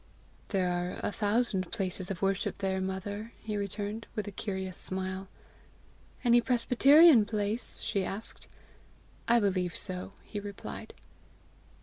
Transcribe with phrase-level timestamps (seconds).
[0.47, 5.27] "There are a thousand places of worship there, mother," he returned, with a curious smile.
[6.23, 8.47] "Any presbyterian place?" she asked.
[9.27, 10.95] "I believe so," he replied.